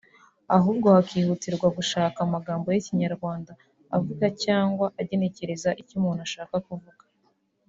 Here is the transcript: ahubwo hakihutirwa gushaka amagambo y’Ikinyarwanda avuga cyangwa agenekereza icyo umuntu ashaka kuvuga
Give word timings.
ahubwo 0.57 0.87
hakihutirwa 0.95 1.67
gushaka 1.77 2.17
amagambo 2.27 2.67
y’Ikinyarwanda 2.69 3.51
avuga 3.97 4.25
cyangwa 4.43 4.85
agenekereza 5.01 5.69
icyo 5.81 5.93
umuntu 5.99 6.21
ashaka 6.27 6.55
kuvuga 6.69 7.03